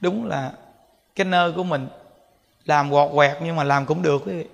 [0.00, 0.52] đúng là
[1.14, 1.88] cái nơi của mình
[2.64, 4.46] làm gọt quẹt nhưng mà làm cũng được quý vị.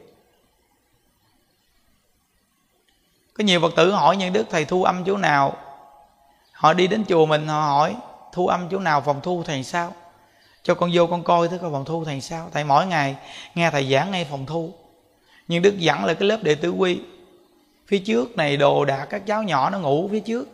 [3.34, 5.56] Có nhiều phật tử hỏi những đức, thầy thu âm chỗ nào?
[6.52, 7.96] Họ đi đến chùa mình, họ hỏi,
[8.32, 9.94] thu âm chỗ nào phòng thu thầy sao?
[10.62, 12.50] Cho con vô con coi thứ coi phòng thu thầy sao.
[12.52, 13.16] Thầy mỗi ngày
[13.54, 14.72] nghe thầy giảng ngay phòng thu.
[15.48, 17.00] Nhưng đức dẫn là cái lớp đệ tử quy.
[17.86, 20.48] Phía trước này đồ đạc các cháu nhỏ nó ngủ phía trước.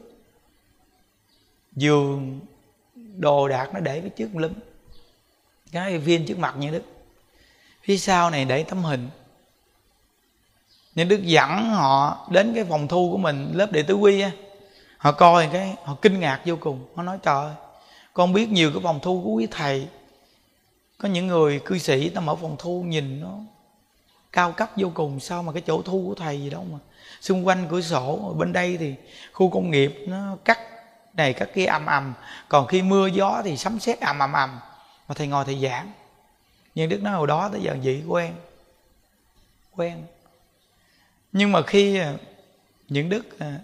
[1.72, 2.40] Giường,
[3.16, 4.54] đồ đạc nó để phía trước lưng.
[5.72, 6.82] Cái viên trước mặt như đức.
[7.82, 9.08] Phía sau này để tấm hình.
[10.94, 14.30] Nhưng đức dẫn họ đến cái phòng thu của mình, lớp đệ tử quy á.
[14.98, 16.86] Họ coi cái, họ kinh ngạc vô cùng.
[16.94, 17.54] Họ nói, trời ơi,
[18.12, 19.86] con biết nhiều cái phòng thu của quý thầy
[20.98, 23.38] có những người cư sĩ ta mở phòng thu nhìn nó,
[24.32, 25.20] cao cấp vô cùng.
[25.20, 26.78] Sao mà cái chỗ thu của thầy gì đâu mà.
[27.20, 28.94] Xung quanh cửa sổ bên đây thì
[29.32, 30.58] khu công nghiệp nó cắt
[31.14, 32.14] này cắt kia ầm ầm.
[32.48, 34.60] Còn khi mưa gió thì sấm sét ầm ầm ầm.
[35.08, 35.92] Mà thầy ngồi thầy giảng.
[36.74, 38.34] Nhưng đức nói hồi đó tới giờ dị quen.
[39.76, 40.02] Quen.
[41.32, 42.14] Nhưng mà khi à,
[42.88, 43.58] những đức à,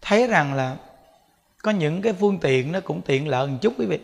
[0.00, 0.76] thấy rằng là
[1.62, 3.98] có những cái phương tiện nó cũng tiện lợi một chút quý vị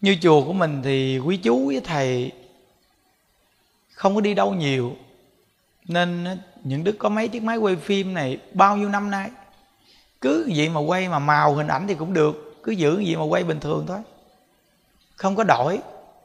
[0.00, 2.32] như chùa của mình thì quý chú với thầy
[3.94, 4.96] không có đi đâu nhiều.
[5.84, 9.30] Nên ờ, những đức có mấy chiếc máy quay phim này bao nhiêu năm nay
[10.20, 13.24] cứ vậy mà quay mà màu hình ảnh thì cũng được cứ giữ vậy mà
[13.24, 13.98] quay bình thường thôi.
[15.16, 15.78] Không có đổi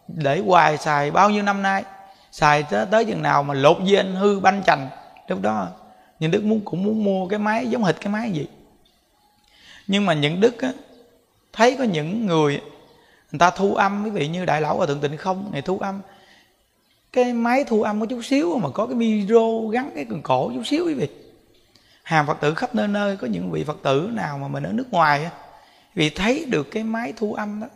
[0.07, 1.83] để hoài xài bao nhiêu năm nay
[2.31, 4.89] xài tới, tới chừng nào mà lột dên hư banh chành.
[5.27, 5.67] Lúc đó
[6.19, 8.47] những đức muốn cũng muốn mua cái máy giống hệt cái máy gì
[9.87, 10.73] nhưng mà những đức á, ờ,
[11.53, 12.61] thấy có những người
[13.31, 15.49] người ta thu âm, quý vị, như đại lão và thượng tịnh không?
[15.51, 16.01] Ngày thu âm.
[17.13, 20.51] Cái máy thu âm có chút xíu mà có cái micro gắn cái cần cổ
[20.55, 21.07] chút xíu, quý vị.
[22.03, 24.71] Hàng phật tử khắp nơi nơi, có những vị phật tử nào mà mình ở
[24.71, 25.29] nước ngoài
[25.95, 27.67] vì thấy được cái máy thu âm đó,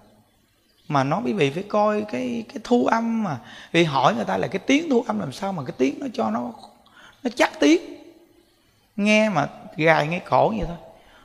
[0.88, 3.38] mà nó, quý vị phải coi cái cái thu âm mà
[3.72, 6.08] vì hỏi người ta là cái tiếng thu âm làm sao mà cái tiếng nó
[6.14, 6.52] cho nó
[7.24, 7.82] nó chắc tiếng.
[8.96, 10.78] Nghe mà gài nghe cổ vậy thôi.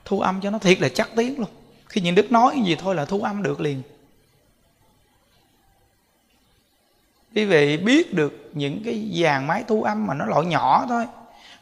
[0.05, 1.49] Thu âm cho nó thiệt là chắc tiếng luôn.
[1.87, 3.83] Khi những đức nói gì thôi là thu âm được liền.
[7.35, 11.05] Quý vị biết được những cái dàn máy thu âm mà nó loại nhỏ thôi,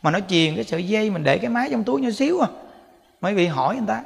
[0.02, 2.48] mà nó truyền cái sợi dây mình để cái máy trong túi nhỏ xíu à.
[3.20, 4.02] Mấy vị hỏi người ta,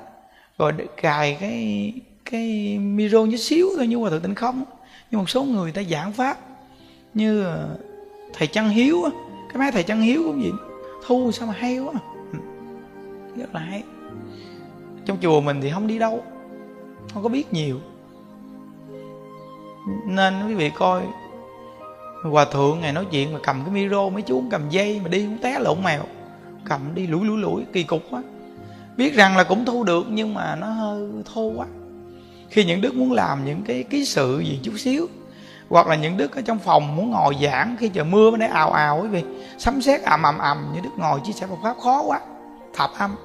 [0.59, 1.93] rồi cài cái
[2.31, 4.65] cái micro nhỏ xíu thôi nhưng mà thực tình không.
[5.11, 6.39] Nhưng một số người ta giảng pháp
[7.15, 7.77] như ờ,
[8.33, 9.03] thầy Trăng Hiếu
[9.49, 10.53] cái máy thầy Trăng Hiếu cũng vậy.
[11.07, 12.01] Thu sao mà hay quá à.
[13.37, 13.83] rất là hay.
[15.05, 16.25] Trong chùa mình thì không đi đâu,
[17.15, 17.81] không có biết nhiều.
[20.07, 21.03] Nên quý vị coi
[22.31, 25.23] hòa thượng ngày nói chuyện mà cầm cái micro mấy chú cầm dây mà đi
[25.23, 26.03] cũng té lộn mèo.
[26.65, 28.23] Cầm đi lủi lủi lủi, kỳ cục quá.
[28.97, 31.67] Biết rằng là cũng thu được nhưng mà nó hơi thô quá.
[32.51, 35.07] Khi những đức muốn làm những cái ký sự gì chút xíu,
[35.69, 38.47] hoặc là những đức ở trong phòng muốn ngồi giảng, khi trời mưa mới để
[38.47, 39.25] ào ào quý vị
[39.59, 42.21] sấm sét ầm ầm ầm như đức ngồi chia sẻ Phật pháp khó quá
[42.75, 43.17] thập âm.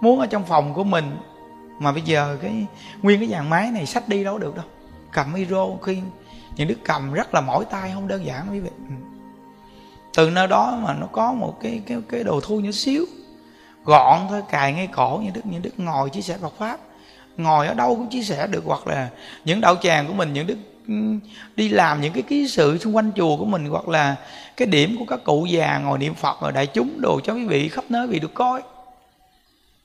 [0.00, 1.16] Muốn ở trong phòng của mình,
[1.78, 2.66] mà bây giờ cái
[3.02, 4.64] nguyên cái dàn máy này sách đi đâu được đâu.
[5.12, 5.98] Cầm micro khi
[6.58, 8.70] những đứa cầm rất là mỏi tay, không đơn giản quý vị.
[8.88, 8.94] Ừ.
[10.14, 13.04] Từ nơi đó mà nó có một cái cái cái đồ thu nhỏ xíu.
[13.84, 16.80] Gọn thôi, cài ngay cổ như đức như đức ngồi chia sẻ Phật pháp.
[17.36, 19.08] Ngồi ở đâu cũng chia sẻ được, hoặc là
[19.44, 20.56] những đạo tràng của mình, những đức
[20.88, 20.94] ừ,
[21.56, 24.16] đi làm những cái ký sự xung quanh chùa của mình, hoặc là
[24.56, 27.46] cái điểm của các cụ già ngồi niệm phật rồi đại chúng đồ cho quý
[27.46, 28.62] vị khắp nơi vì được coi.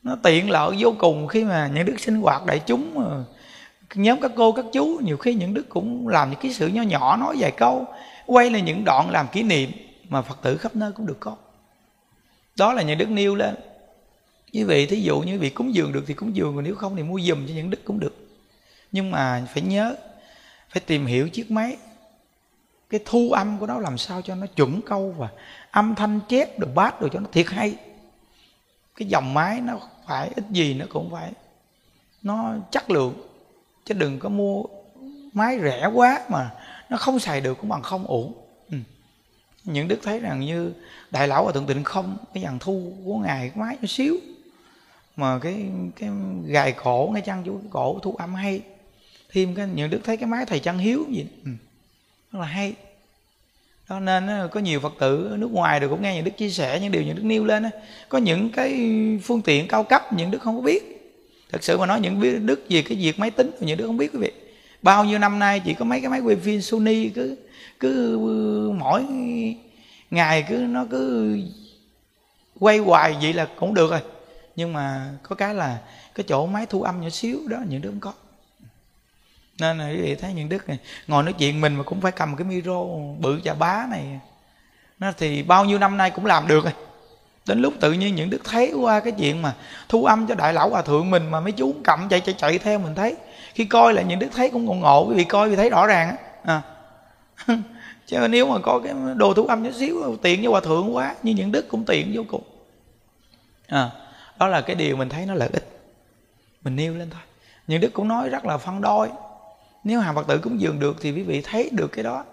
[0.03, 3.05] Nó tiện lợi vô cùng khi mà những đức sinh hoạt đại chúng
[3.95, 6.81] nhóm các cô, các chú, nhiều khi những đức cũng làm những cái sự nho
[6.81, 7.85] nhỏ nói vài câu,
[8.25, 9.71] quay là những đoạn làm kỷ niệm
[10.09, 11.35] mà phật tử khắp nơi cũng được có.
[12.55, 13.55] Đó là những đức nêu lên.
[14.51, 16.95] Như vậy, thí dụ như vị cúng dường được thì cúng dường, còn nếu không
[16.95, 18.27] thì mua giùm cho những đức cũng được.
[18.91, 19.95] Nhưng mà phải nhớ,
[20.69, 21.77] phải tìm hiểu chiếc máy.
[22.89, 25.29] Cái thu âm của nó làm sao cho nó chuẩn câu và
[25.71, 27.75] âm thanh chép được bát được cho nó thiệt hay.
[28.95, 31.31] Cái dòng máy nó phải, ít gì nó cũng phải,
[32.21, 33.13] nó chất lượng
[33.85, 34.63] chứ đừng có mua
[35.33, 36.51] máy rẻ quá mà
[36.89, 38.33] nó không xài được cũng bằng không ổn.
[38.71, 38.77] Ừ.
[39.63, 40.73] những đức thấy rằng như
[41.11, 44.17] đại lão và thượng tịnh không, cái dàn thu của ngài cái máy nó xíu,
[45.15, 45.65] mà cái
[45.95, 46.09] cái
[46.45, 48.61] gài cổ, ngay chăn chú cổ thu âm hay.
[49.31, 51.51] Thêm cái những đức thấy cái máy thầy chăn hiếu gì ừ.
[52.31, 52.73] rất là hay.
[53.89, 56.49] Đó, nên có nhiều phật tử ở nước ngoài rồi cũng nghe những đức chia
[56.49, 57.65] sẻ những điều những đức nêu lên
[58.09, 58.89] có những cái
[59.23, 60.92] phương tiện cao cấp, những đức không có biết
[61.53, 63.97] thật sự mà nói, những biết đức gì cái việc máy tính, những đứa không
[63.97, 64.31] biết quý vị.
[64.81, 67.37] Bao nhiêu năm nay chỉ có mấy cái máy quay phim Sony cứ
[67.79, 69.05] cứ ừ, mỗi
[70.11, 71.37] ngày cứ nó cứ
[72.59, 73.99] quay hoài vậy là cũng được rồi.
[74.55, 75.77] Nhưng mà có cái là
[76.15, 78.13] cái chỗ máy thu âm nhỏ xíu đó, những đứa không có.
[79.59, 82.11] Nên là quý vị thấy những đức này ngồi nói chuyện mình mà cũng phải
[82.11, 82.83] cầm cái micro
[83.19, 84.19] bự chà bá này.
[84.99, 86.73] Nó thì bao nhiêu năm nay cũng làm được rồi
[87.45, 89.53] đến lúc tự nhiên những đức thấy qua cái chuyện mà
[89.89, 92.57] thu âm cho đại lão hòa thượng mình mà mấy chú cầm chạy chạy chạy
[92.57, 93.15] theo mình thấy.
[93.53, 96.09] Khi coi là những đức thấy cũng ngộ ngộ vì coi vì thấy rõ ràng
[96.09, 96.17] á.
[96.43, 96.61] À.
[98.07, 101.15] chứ nếu mà có cái đồ thu âm chút xíu, tiện với hòa thượng quá,
[101.23, 102.43] như những đức cũng tiện vô cùng.
[103.67, 103.89] À.
[104.39, 105.67] Đó là cái điều mình thấy nó lợi ích.
[106.63, 107.21] Mình nêu lên thôi.
[107.67, 109.09] Những đức cũng nói rất là phân đôi.
[109.83, 112.23] Nếu hàng phật tử cúng dường được thì quý vị thấy được cái đó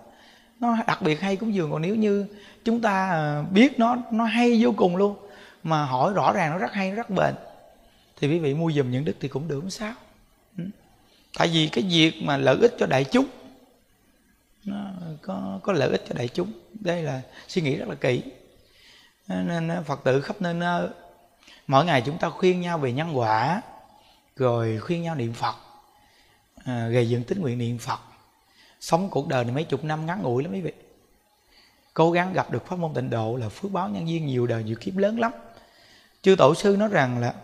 [0.61, 2.27] nó đặc biệt hay cúng dường còn nếu như
[2.65, 5.17] chúng ta à, biết nó nó hay vô cùng luôn
[5.63, 7.35] mà hỏi rõ ràng nó rất hay rất bền
[8.21, 9.95] thì quý vị mua dùm những đức thì cũng được không sao.
[10.59, 10.65] Ừ.
[11.39, 13.27] Tại vì cái việc mà lợi ích cho đại chúng
[14.65, 14.91] nó
[15.23, 16.53] có có lợi ích cho đại chúng.
[16.81, 18.23] Đây là suy nghĩ rất là kỹ.
[19.29, 20.89] Nên à, phật tử khắp nơi nơi
[21.67, 23.63] mỗi ngày chúng ta khuyên nhau về nhân quả
[24.37, 25.55] rồi khuyên nhau niệm phật
[26.65, 28.01] à, gây dựng tính nguyện niệm phật
[28.81, 30.73] sống cuộc đời này mấy chục năm ngắn ngủi lắm quý vị.
[31.95, 34.65] Cố gắng gặp được pháp môn tịnh độ là phước báo nhân duyên nhiều đời,
[34.65, 35.33] nhiều kiếp lớn lắm.
[36.23, 37.35] Chư tổ sư nói rằng là,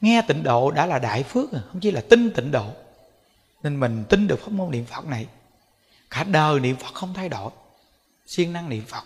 [0.00, 2.66] nghe tịnh độ đã là đại phước rồi, không chỉ là tin tịnh độ,
[3.62, 5.26] nên mình tin được pháp môn niệm phật này.
[6.10, 7.50] Cả đời niệm phật không thay đổi,
[8.26, 9.04] siêng năng niệm phật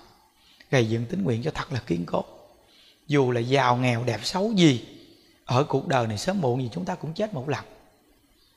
[0.71, 2.25] gầy dựng tính nguyện cho thật là kiên cố.
[3.07, 4.85] Dù là giàu, nghèo, đẹp, xấu gì,
[5.45, 7.65] ở cuộc đời này sớm muộn gì chúng ta cũng chết một lần.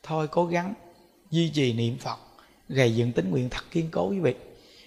[0.04, 0.74] Thôi cố gắng
[1.32, 2.20] duy trì niệm phật
[2.70, 4.36] gầy dựng tính nguyện thật kiên cố quý vị.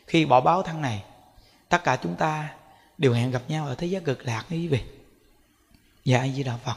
[0.07, 1.03] Khi bỏ báo thân này,
[1.69, 2.49] tất cả chúng ta
[2.99, 4.81] đều hẹn gặp nhau ở thế giới cực lạc quý vị.
[6.05, 6.77] Dạ di đà phật.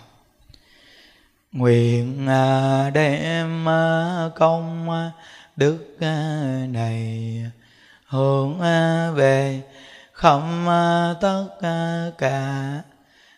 [1.51, 5.11] Nguyện à, đem à, công à,
[5.55, 5.97] đức
[6.69, 7.51] này
[8.05, 8.59] hướng
[9.15, 9.61] về
[10.11, 10.65] không
[11.21, 11.47] tất
[12.17, 12.81] cả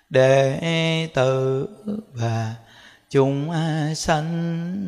[0.09, 1.67] đệ tử
[2.13, 2.55] và
[3.09, 3.53] chúng
[3.95, 4.87] sanh